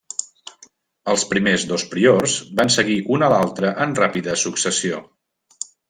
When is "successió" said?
4.47-5.05